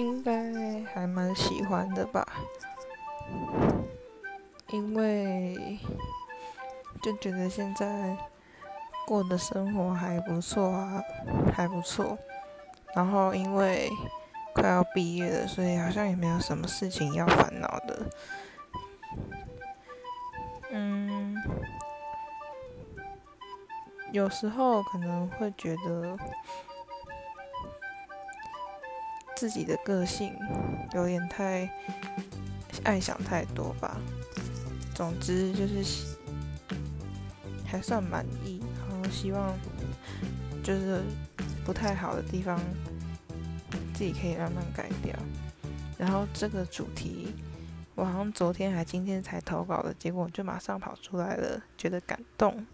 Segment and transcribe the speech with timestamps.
[0.00, 2.26] 应该还蛮喜欢的吧，
[4.70, 5.78] 因为
[7.02, 8.16] 就觉得现在
[9.06, 11.02] 过的生活还不错啊，
[11.52, 12.18] 还不错。
[12.94, 13.90] 然后因为
[14.54, 18.10] 快要毕业了，所以好像也没有什么事情要烦恼的。
[20.70, 21.36] 嗯，
[24.12, 26.16] 有时候可能会觉得。
[29.40, 30.36] 自己的个性
[30.92, 31.66] 有点太
[32.84, 33.98] 爱想太多吧。
[34.94, 35.82] 总之就是
[37.64, 39.56] 还算满意，然后希望
[40.62, 41.00] 就是
[41.64, 42.60] 不太好的地方
[43.94, 45.16] 自己可以慢慢改掉。
[45.96, 47.34] 然后这个主题
[47.94, 52.66] 我好像昨天还今天才投稿的，结果就马上跑出来了，觉得感动。